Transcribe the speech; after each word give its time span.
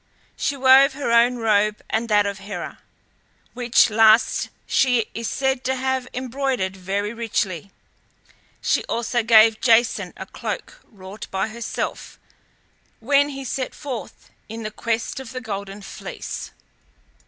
She 0.35 0.57
wove 0.57 0.93
her 0.93 1.11
own 1.11 1.35
robe 1.37 1.83
and 1.87 2.09
that 2.09 2.25
of 2.25 2.39
Hera, 2.39 2.79
which 3.53 3.91
last 3.91 4.49
she 4.65 5.05
is 5.13 5.27
said 5.27 5.63
to 5.65 5.75
have 5.75 6.07
embroidered 6.11 6.75
very 6.75 7.13
richly; 7.13 7.69
she 8.63 8.83
also 8.85 9.21
gave 9.21 9.61
Jason 9.61 10.11
a 10.17 10.25
cloak 10.25 10.81
wrought 10.91 11.27
by 11.29 11.49
herself, 11.49 12.17
when 12.99 13.29
he 13.29 13.43
set 13.43 13.75
forth 13.75 14.31
in 14.49 14.67
quest 14.71 15.19
of 15.19 15.33
the 15.33 15.39
Golden 15.41 15.83
Fleece. 15.83 16.49